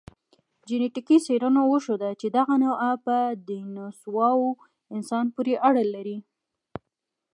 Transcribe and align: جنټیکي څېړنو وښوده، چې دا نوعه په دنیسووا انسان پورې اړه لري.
جنټیکي 0.67 1.17
څېړنو 1.25 1.61
وښوده، 1.67 2.09
چې 2.19 2.27
دا 2.35 2.43
نوعه 2.63 2.89
په 3.05 3.15
دنیسووا 3.47 4.29
انسان 4.95 5.25
پورې 5.35 5.53
اړه 5.67 5.83
لري. 5.93 6.17